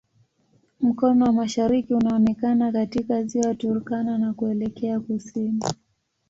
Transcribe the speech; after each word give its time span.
Mkono 0.79 1.25
wa 1.25 1.33
mashariki 1.33 1.93
unaonekana 1.93 2.71
katika 2.71 3.23
Ziwa 3.23 3.55
Turkana 3.55 4.17
na 4.17 4.33
kuelekea 4.33 4.99
kusini. 4.99 5.63